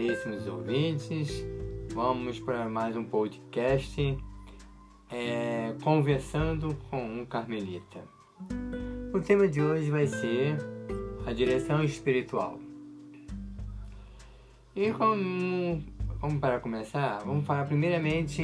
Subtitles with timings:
[0.00, 1.44] caríssimos ouvintes.
[1.92, 4.16] Vamos para mais um podcast
[5.12, 8.00] é, Conversando com um Carmelita.
[9.12, 10.56] O tema de hoje vai ser
[11.26, 12.58] a direção espiritual.
[14.74, 15.82] E como,
[16.18, 18.42] como para começar, vamos falar primeiramente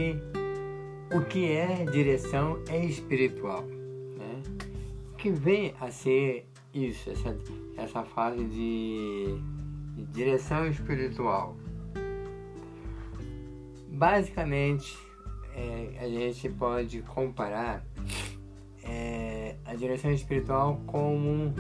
[1.11, 3.63] o que é direção espiritual.
[3.63, 4.43] Né?
[5.11, 7.35] O que vem a ser isso, essa,
[7.79, 9.41] essa fase de,
[9.97, 11.57] de direção espiritual?
[13.89, 14.97] Basicamente,
[15.55, 17.83] é, a gente pode comparar
[18.85, 21.55] é, a direção espiritual como um,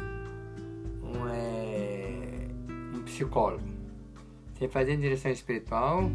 [1.03, 2.49] um, é,
[2.95, 3.65] um psicólogo.
[4.53, 6.11] Você fazendo direção espiritual,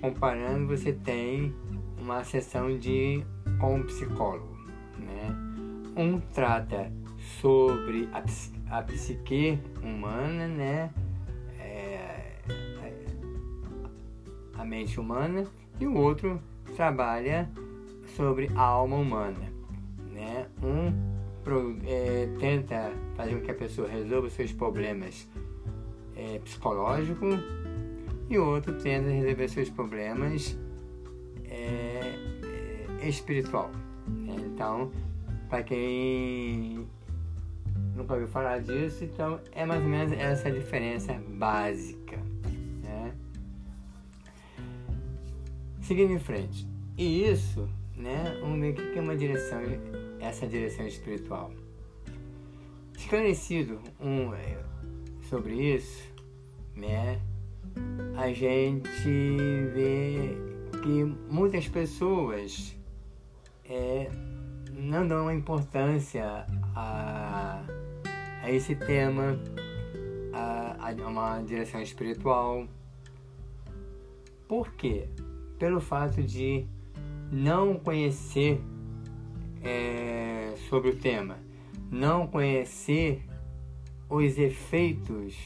[0.00, 1.52] comparando, você tem
[2.00, 3.24] uma sessão de
[3.60, 4.56] com um psicólogo.
[4.98, 5.34] Né?
[5.96, 6.92] Um trata
[7.40, 10.90] sobre a, a psique humana, né?
[14.66, 15.46] Mente humana,
[15.80, 16.40] e o outro
[16.74, 17.48] trabalha
[18.16, 19.52] sobre a alma humana.
[20.12, 20.46] Né?
[20.62, 20.92] Um
[21.44, 25.28] pro, é, tenta fazer com que a pessoa resolva seus problemas
[26.16, 27.38] é, psicológicos
[28.28, 30.58] e o outro tenta resolver seus problemas
[31.44, 32.18] é,
[33.00, 33.70] é espiritual.
[34.26, 34.90] Então,
[35.48, 36.86] para quem
[37.94, 42.18] nunca ouviu falar disso, então é mais ou menos essa diferença básica.
[45.86, 46.66] Seguindo em frente.
[46.98, 48.36] E isso, né?
[48.40, 49.60] Vamos ver o que é uma direção,
[50.18, 51.52] essa direção espiritual.
[52.98, 54.58] Esclarecido um, é,
[55.30, 56.12] sobre isso,
[56.74, 57.20] né?
[58.16, 59.08] A gente
[59.74, 60.36] vê
[60.82, 62.76] que muitas pessoas
[63.64, 64.10] é,
[64.72, 67.62] não dão importância a,
[68.42, 69.38] a esse tema,
[70.32, 72.66] a, a uma direção espiritual.
[74.48, 75.08] Por quê?
[75.58, 76.66] Pelo fato de
[77.32, 78.60] não conhecer
[79.62, 81.38] é, sobre o tema,
[81.90, 83.22] não conhecer
[84.08, 85.36] os efeitos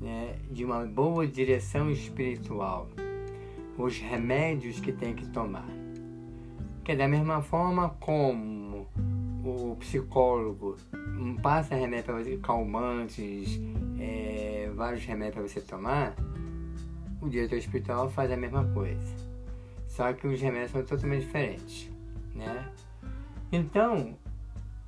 [0.00, 2.88] né, de uma boa direção espiritual
[3.78, 5.68] os remédios que tem que tomar.
[6.84, 8.86] Que é da mesma forma como
[9.44, 10.76] o psicólogo
[11.42, 13.60] passa remédio para você, calmantes,
[13.98, 16.14] é, vários remédios para você tomar,
[17.26, 19.14] o diretor espiritual faz a mesma coisa.
[19.88, 21.90] Só que os remédios são totalmente diferentes,
[22.34, 22.70] né?
[23.50, 24.16] Então,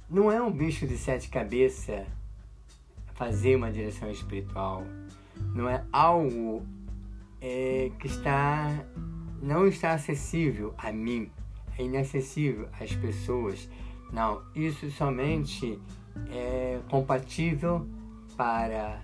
[0.09, 2.07] não é um bicho de sete cabeças
[3.15, 4.85] fazer uma direção espiritual.
[5.55, 6.67] Não é algo
[7.41, 8.85] é, que está
[9.41, 11.31] não está acessível a mim,
[11.79, 13.69] é inacessível às pessoas.
[14.13, 15.79] Não, isso somente
[16.31, 17.87] é compatível
[18.37, 19.01] para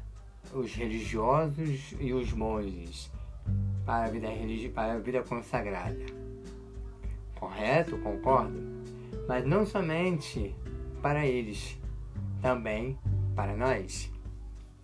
[0.53, 3.11] os religiosos e os monges,
[3.85, 6.05] para a vida, religi para a vida consagrada.
[7.35, 7.99] Correto?
[7.99, 8.59] Concordo?
[9.29, 10.55] Mas não somente
[11.03, 11.79] para eles,
[12.41, 12.99] também
[13.35, 14.11] para nós.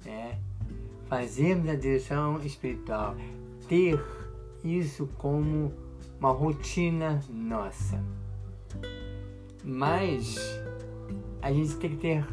[0.05, 0.39] Né?
[1.07, 3.17] Fazermos a direção espiritual
[3.69, 4.01] ter
[4.65, 5.73] isso como
[6.19, 8.03] uma rotina nossa.
[9.65, 10.37] Mas
[11.41, 12.25] a gente tem que ter,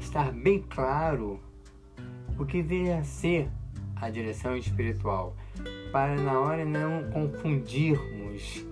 [0.00, 1.40] estar bem claro
[2.38, 3.48] o que vem a ser
[3.96, 5.34] a direção espiritual,
[5.90, 8.64] para na hora não confundirmos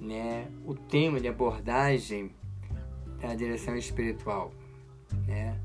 [0.00, 2.30] né, o tema de abordagem
[3.20, 4.52] da direção espiritual.
[5.26, 5.56] Né?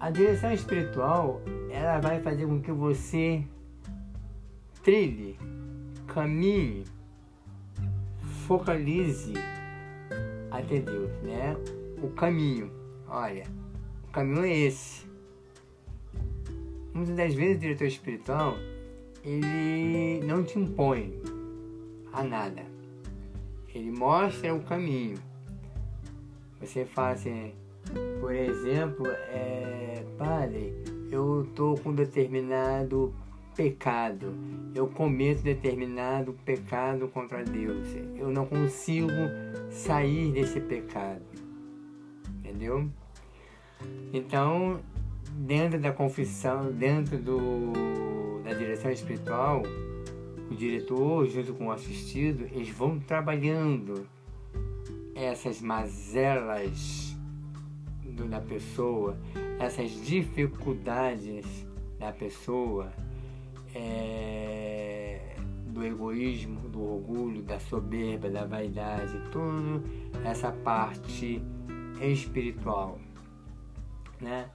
[0.00, 3.44] A direção espiritual ela vai fazer com que você
[4.82, 5.38] trilhe,
[6.06, 6.84] caminhe,
[8.46, 9.32] focalize
[10.50, 11.56] até Deus, né?
[12.02, 12.70] O caminho,
[13.08, 13.44] olha,
[14.08, 15.05] o caminho é esse.
[16.96, 18.56] Muitas das vezes o diretor espiritual,
[19.22, 21.12] ele não te impõe
[22.10, 22.62] a nada.
[23.74, 25.18] Ele mostra o caminho.
[26.58, 27.52] Você fala assim,
[28.18, 30.72] por exemplo, é, padre,
[31.10, 33.14] eu estou com determinado
[33.54, 34.32] pecado.
[34.74, 37.88] Eu cometo determinado pecado contra Deus.
[38.16, 39.10] Eu não consigo
[39.68, 41.20] sair desse pecado.
[42.38, 42.88] Entendeu?
[44.14, 44.80] Então,
[45.36, 49.62] dentro da confissão, dentro do, da direção espiritual,
[50.50, 54.06] o diretor, junto com o assistido, eles vão trabalhando
[55.14, 57.16] essas mazelas
[58.28, 59.16] da pessoa,
[59.58, 61.66] essas dificuldades
[61.98, 62.90] da pessoa
[63.74, 65.36] é,
[65.68, 69.82] do egoísmo, do orgulho, da soberba, da vaidade, tudo
[70.24, 71.42] essa parte
[72.00, 72.98] espiritual,
[74.20, 74.48] né?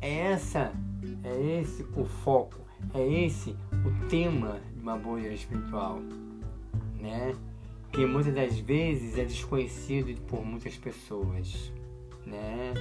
[0.00, 0.72] É essa,
[1.22, 2.60] é esse o foco,
[2.94, 5.98] é esse o tema de uma direção espiritual,
[6.98, 7.34] né?
[7.92, 11.72] Que muitas das vezes é desconhecido por muitas pessoas,
[12.26, 12.74] né?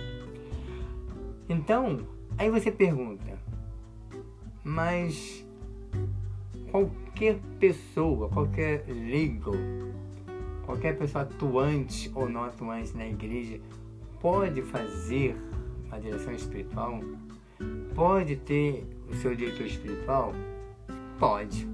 [1.49, 1.99] Então,
[2.37, 3.37] aí você pergunta,
[4.63, 5.45] mas
[6.71, 9.53] qualquer pessoa, qualquer legal,
[10.65, 13.59] qualquer pessoa atuante ou não atuante na igreja
[14.21, 15.35] pode fazer
[15.91, 16.99] uma direção espiritual?
[17.93, 20.33] Pode ter o seu diretor espiritual?
[21.19, 21.67] Pode.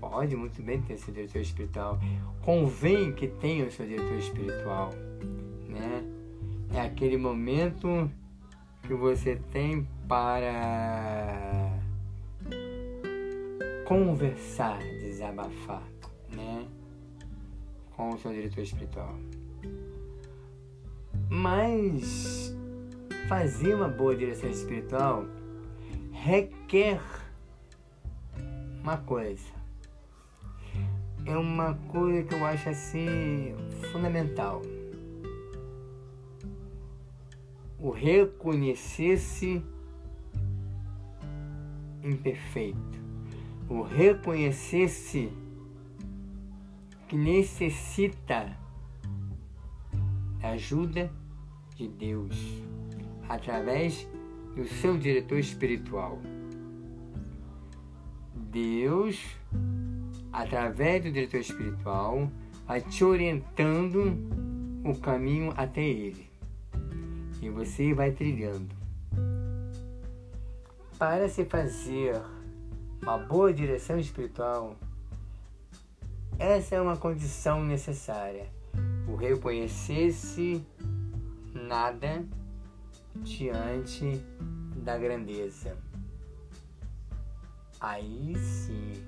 [0.00, 2.00] Pode muito bem ter seu diretor espiritual.
[2.40, 4.90] Convém que tenha o seu diretor espiritual,
[5.68, 6.02] né?
[6.74, 8.10] É aquele momento
[8.82, 11.70] que você tem para
[13.86, 15.82] conversar, desabafar,
[16.34, 16.66] né?
[17.94, 19.14] Com o seu diretor espiritual.
[21.28, 22.54] Mas
[23.28, 25.24] fazer uma boa direção espiritual
[26.12, 27.00] requer
[28.80, 29.50] uma coisa.
[31.24, 33.54] É uma coisa que eu acho assim
[33.90, 34.62] fundamental.
[37.78, 39.64] O reconhecer-se
[42.02, 43.02] imperfeito.
[43.68, 45.32] O reconhecer-se
[47.08, 48.56] que necessita
[50.42, 51.10] ajuda
[51.76, 52.62] de Deus
[53.32, 54.06] através
[54.54, 56.18] do seu diretor espiritual.
[58.34, 59.24] Deus,
[60.30, 62.30] através do diretor espiritual,
[62.66, 64.18] vai te orientando
[64.84, 66.30] o caminho até Ele.
[67.40, 68.76] E você vai trilhando.
[70.98, 72.20] Para se fazer
[73.00, 74.76] uma boa direção espiritual,
[76.38, 78.46] essa é uma condição necessária.
[79.08, 80.62] O reconhecer-se
[81.54, 82.22] nada
[83.16, 84.24] diante
[84.76, 85.76] da grandeza.
[87.80, 89.04] Aí sim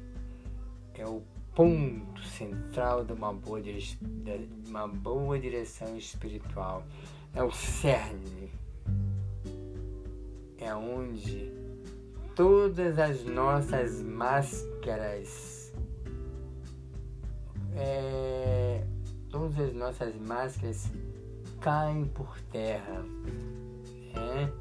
[0.94, 1.22] é o
[1.54, 3.98] ponto central de uma boa, de
[4.68, 6.84] uma boa direção espiritual.
[7.34, 8.50] É o cerne.
[10.58, 11.52] É onde
[12.34, 15.72] todas as nossas máscaras,
[17.76, 18.84] é,
[19.30, 20.90] todas as nossas máscaras
[21.60, 23.04] caem por terra.
[24.14, 24.52] Né?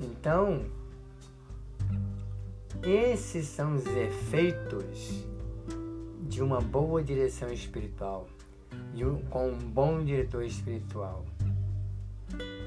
[0.00, 0.64] Então,
[2.82, 5.26] esses são os efeitos
[6.22, 8.28] de uma boa direção espiritual,
[8.94, 11.24] de um, com um bom diretor espiritual.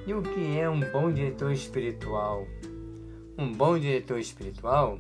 [0.06, 2.46] E o que é um bom diretor espiritual?
[3.38, 5.00] Um bom diretor espiritual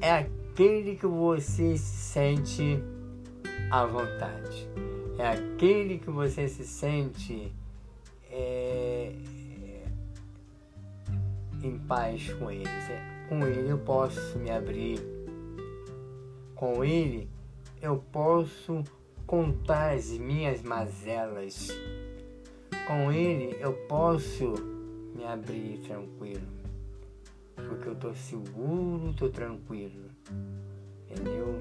[0.00, 2.78] é aquele que você se sente
[3.70, 4.68] à vontade
[5.18, 7.52] é aquele que você se sente
[11.62, 12.64] em paz com ele.
[13.28, 15.00] Com ele eu posso me abrir.
[16.54, 17.28] Com ele
[17.80, 18.82] eu posso
[19.26, 21.68] contar as minhas mazelas.
[22.86, 24.54] Com ele eu posso
[25.14, 26.46] me abrir tranquilo.
[27.54, 30.10] Porque eu estou seguro, estou tranquilo.
[31.10, 31.54] Entendeu?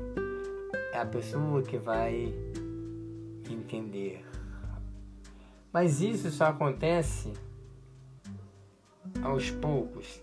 [0.93, 2.33] É a pessoa que vai
[3.49, 4.23] entender.
[5.71, 7.33] Mas isso só acontece
[9.23, 10.19] aos poucos,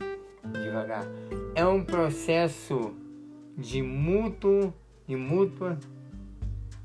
[0.52, 1.04] devagar.
[1.54, 2.94] É um processo
[3.56, 4.72] de mútuo,
[5.06, 5.78] de mútua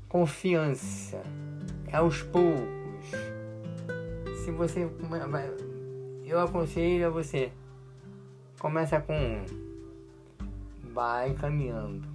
[0.08, 1.22] confiança.
[1.86, 2.68] É aos poucos.
[4.44, 4.88] Se você
[6.24, 7.52] eu aconselho a você
[8.58, 9.44] começa com um,
[10.92, 12.06] vai caminhando.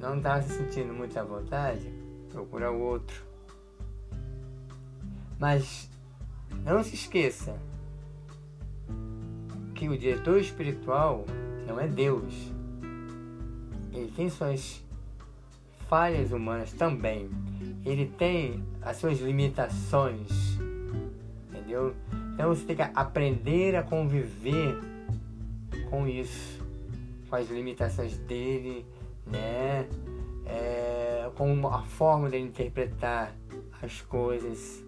[0.00, 2.00] Não está se sentindo muita vontade?
[2.30, 3.24] procura outro.
[5.38, 5.90] Mas
[6.64, 7.58] não se esqueça
[9.80, 11.24] que o diretor espiritual
[11.66, 12.52] não é Deus.
[13.94, 14.84] Ele tem suas
[15.88, 17.30] falhas humanas também.
[17.82, 20.28] Ele tem as suas limitações.
[21.48, 21.94] Entendeu?
[22.34, 24.78] Então você tem que aprender a conviver
[25.88, 26.62] com isso,
[27.30, 28.84] com as limitações dele,
[29.26, 29.88] né?
[30.44, 33.34] É com a forma de interpretar
[33.80, 34.84] as coisas.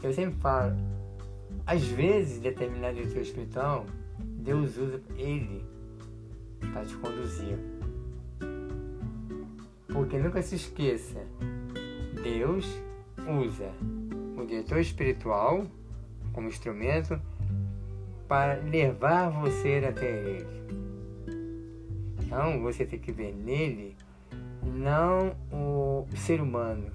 [0.00, 0.76] Eu sempre falo,
[1.70, 3.86] às vezes, determinado diretor espiritual,
[4.18, 5.64] Deus usa ele
[6.72, 7.56] para te conduzir.
[9.86, 11.24] Porque nunca se esqueça,
[12.24, 12.66] Deus
[13.40, 13.70] usa
[14.36, 15.64] o diretor espiritual
[16.32, 17.20] como instrumento
[18.26, 20.46] para levar você até ele.
[22.20, 23.96] Então você tem que ver nele
[24.60, 26.90] não o ser humano,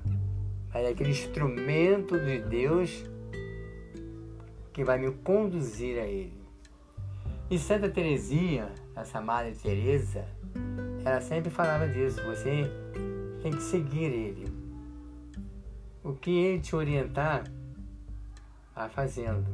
[0.73, 3.05] mas aquele instrumento de Deus
[4.75, 6.37] que vai me conduzir a Ele.
[7.49, 10.25] E Santa Teresinha, essa Madre Teresa,
[11.05, 12.21] ela sempre falava disso.
[12.25, 12.69] Você
[13.41, 14.51] tem que seguir ele.
[16.03, 17.45] O que ele te orientar,
[18.75, 19.45] vá fazendo.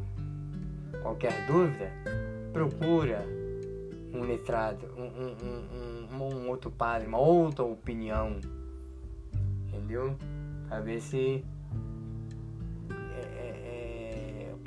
[1.04, 1.92] Qualquer dúvida,
[2.52, 3.24] procura
[4.14, 8.40] um letrado, um, um, um, um, outro padre, uma outra opinião.
[9.68, 10.18] Entendeu?
[10.68, 11.46] Pra ver se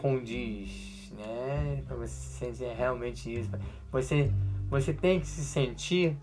[0.05, 1.83] condiz, né?
[1.87, 3.51] Pra você sentir realmente isso.
[3.91, 4.31] Você,
[4.69, 6.15] você tem que se sentir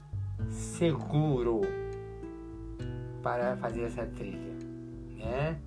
[0.51, 1.61] seguro
[3.23, 4.53] para fazer essa trilha,
[5.17, 5.59] né?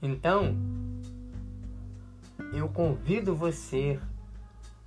[0.00, 0.56] Então,
[2.54, 3.98] eu convido você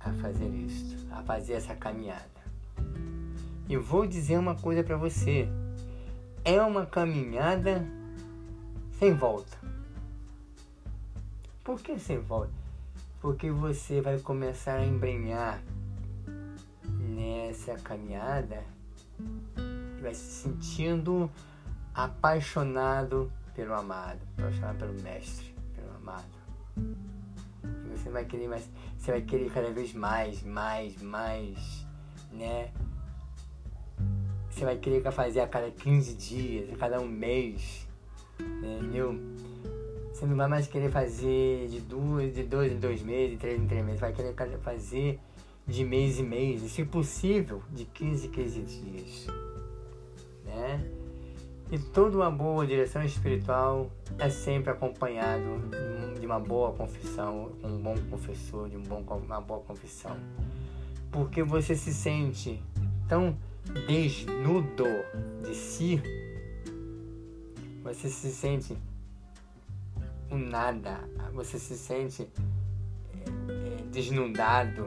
[0.00, 2.24] a fazer isso, a fazer essa caminhada.
[3.68, 5.46] E vou dizer uma coisa para você:
[6.42, 7.86] é uma caminhada
[8.98, 9.75] sem volta.
[11.66, 12.52] Por que sem volta?
[13.20, 15.60] Porque você vai começar a embrenhar
[16.86, 18.62] nessa caminhada
[20.00, 21.28] vai se sentindo
[21.92, 26.30] apaixonado pelo amado, apaixonado pelo mestre, pelo amado.
[26.76, 31.84] E você vai querer mais, você vai querer cada vez mais, mais, mais,
[32.30, 32.70] né?
[34.48, 37.88] Você vai querer fazer a cada 15 dias, a cada um mês,
[38.38, 38.78] né?
[38.78, 39.18] entendeu?
[40.16, 43.60] Você não vai mais querer fazer de duas, de dois em dois meses, de três
[43.60, 45.20] em três meses, vai querer fazer
[45.66, 49.26] de mês em mês, e se possível, de 15 em 15 dias
[50.42, 50.90] né?
[51.70, 55.68] E toda uma boa direção espiritual é sempre acompanhado
[56.18, 60.16] de uma boa confissão, um bom confessor, de um bom, uma boa confissão.
[61.12, 62.62] Porque você se sente
[63.06, 63.36] tão
[63.86, 64.86] desnudo
[65.42, 66.02] de si,
[67.82, 68.78] você se sente
[70.30, 71.00] um nada,
[71.32, 72.28] você se sente
[73.12, 74.86] é, é, desnudado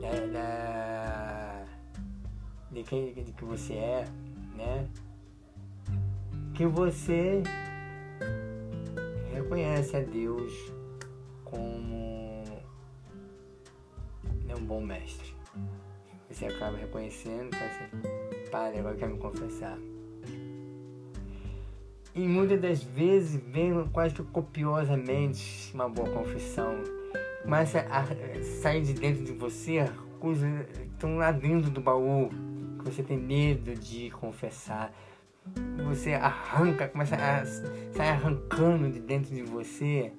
[0.00, 1.64] da, da,
[2.70, 4.04] de, quem, de que você é,
[4.54, 4.88] né?
[6.54, 7.42] Que você
[9.32, 10.52] reconhece a Deus
[11.44, 12.44] como
[14.44, 15.34] né, um bom mestre.
[16.30, 19.78] Você acaba reconhecendo fala assim, Padre, agora quer me confessar.
[22.16, 26.74] E muitas das vezes vem quase que copiosamente uma boa confissão.
[27.42, 28.04] Começa a
[28.62, 32.30] sair de dentro de você coisas que estão lá dentro do baú
[32.90, 34.92] você tem medo de confessar,
[35.84, 40.12] você arranca, começa a sair arrancando de dentro de você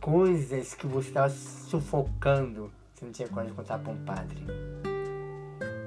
[0.00, 4.44] coisas que você estava sufocando, você não tinha coragem de contar para um padre.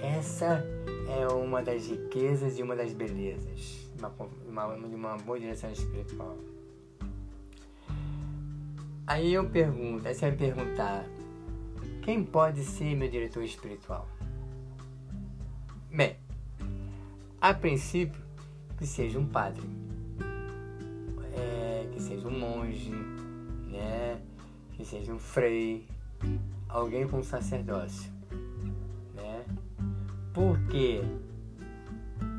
[0.02, 0.64] Essa
[1.10, 6.38] é uma das riquezas e uma das belezas uma, uma, de uma boa direção espiritual.
[9.06, 11.06] Aí eu pergunto, aí você vai perguntar,
[12.04, 14.08] quem pode ser meu diretor espiritual?
[15.92, 16.16] Bem,
[17.42, 18.22] a princípio,
[18.78, 19.68] que seja um padre,
[21.36, 22.92] é, que seja um monge,
[23.68, 24.22] né?
[24.74, 25.86] que seja um frei,
[26.70, 28.12] alguém com sacerdócio.
[29.16, 29.44] Né?
[30.34, 31.02] Porque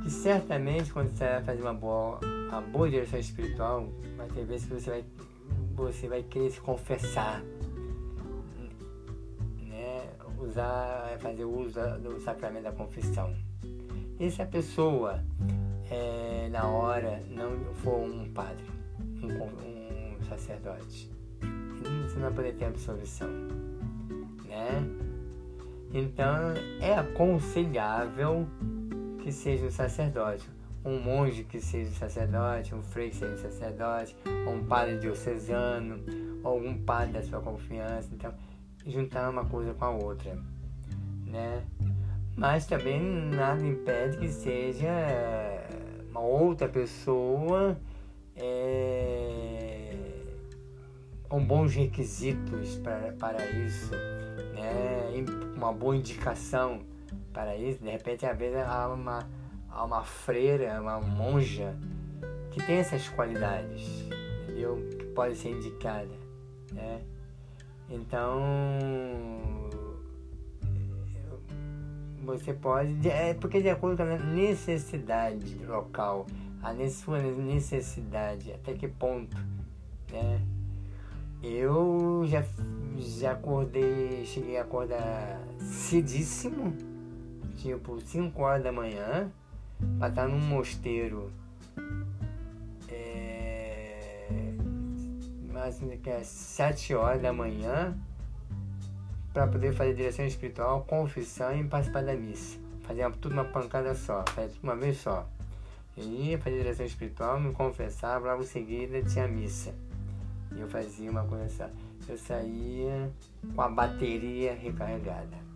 [0.02, 4.66] que certamente quando você vai fazer uma boa, uma boa direção espiritual, vai ter vezes
[4.66, 5.04] que você vai,
[5.74, 7.42] você vai querer se confessar
[10.50, 13.34] usar, fazer uso do sacramento da confissão.
[14.18, 15.22] E se a pessoa,
[15.90, 18.64] é, na hora, não for um padre,
[19.22, 23.28] um, um sacerdote, você não vai poder ter absolvição,
[24.46, 24.84] né?
[25.92, 28.46] Então, é aconselhável
[29.20, 30.48] que seja um sacerdote,
[30.84, 34.98] um monge que seja um sacerdote, um frei que seja um sacerdote, ou um padre
[34.98, 36.00] diocesano,
[36.42, 38.08] ou algum padre da sua confiança.
[38.12, 38.32] Então,
[38.86, 40.38] juntar uma coisa com a outra,
[41.26, 41.62] né?
[42.36, 44.88] Mas também nada impede que seja
[46.10, 47.76] uma outra pessoa
[48.34, 49.94] é,
[51.28, 53.92] com bons requisitos para, para isso,
[54.54, 55.24] né?
[55.54, 56.80] Uma boa indicação
[57.32, 57.82] para isso.
[57.82, 59.28] De repente, às vezes, há uma,
[59.68, 61.76] há uma freira, uma monja
[62.50, 64.08] que tem essas qualidades,
[64.42, 64.76] entendeu?
[64.98, 66.14] Que pode ser indicada,
[66.72, 67.02] né?
[67.88, 68.40] Então,
[72.22, 76.26] você pode, é porque de acordo com a necessidade local,
[76.62, 79.36] a sua necessidade, até que ponto,
[80.12, 80.40] né?
[81.42, 82.44] Eu já,
[82.98, 86.76] já acordei, cheguei a acordar cedíssimo,
[87.60, 89.30] tipo 5 horas da manhã,
[89.98, 91.30] para estar num mosteiro
[95.60, 97.94] mais que é 7 horas da manhã
[99.32, 102.58] para poder fazer direção espiritual, confissão e participar da missa.
[102.82, 105.28] Fazia tudo uma pancada só, fazia tudo uma vez só.
[105.96, 109.74] Eu ia fazer direção espiritual, me confessava, logo em seguida tinha missa.
[110.56, 111.70] E eu fazia uma coisa.
[112.08, 113.10] Eu saía
[113.54, 115.49] com a bateria recarregada.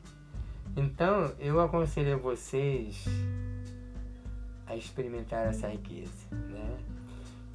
[0.77, 3.05] Então, eu aconselho a vocês
[4.67, 6.79] a experimentar essa riqueza, né?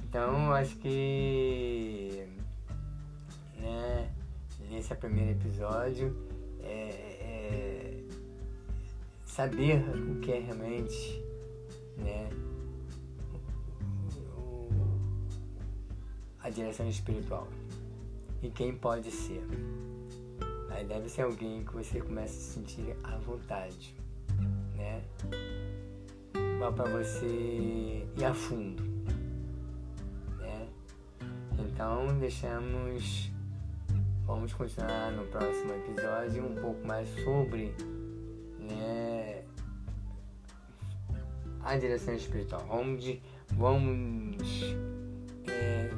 [0.03, 2.25] Então, acho que
[3.57, 4.09] né,
[4.69, 6.15] nesse primeiro episódio
[6.63, 6.89] é,
[7.21, 8.03] é
[9.25, 11.21] saber o que é realmente
[11.97, 12.29] né,
[16.41, 17.47] a direção espiritual
[18.41, 19.43] e quem pode ser.
[20.79, 23.93] Aí deve ser alguém que você começa a se sentir à vontade,
[24.77, 25.03] né?
[26.57, 28.81] Para você ir a fundo,
[30.37, 30.69] né?
[31.57, 33.29] Então deixamos,
[34.25, 37.75] vamos continuar no próximo episódio um pouco mais sobre,
[38.57, 39.43] né?
[41.61, 42.65] A direção espiritual.
[42.69, 43.19] Vamos,
[43.49, 44.37] vamos
[45.45, 45.89] é,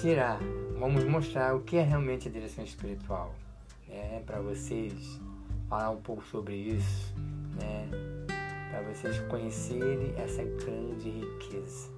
[0.00, 0.40] tirar,
[0.78, 3.34] vamos mostrar o que é realmente a direção espiritual
[3.90, 5.20] né, para vocês
[5.68, 7.14] falar um pouco sobre isso,
[7.60, 7.88] né,
[8.70, 11.90] para vocês conhecerem essa grande riqueza,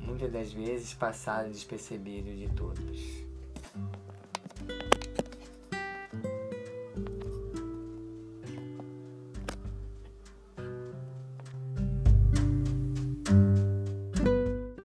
[0.00, 3.25] muitas das vezes passada despercebida de todos.